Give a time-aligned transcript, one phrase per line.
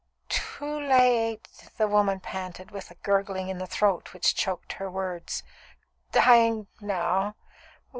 [0.29, 1.47] "Too late"
[1.77, 5.43] the woman panted, with a gurgling in the throat which choked her words.
[6.11, 7.35] "Dying now.